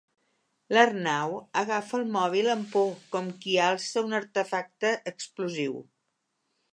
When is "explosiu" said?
5.13-5.77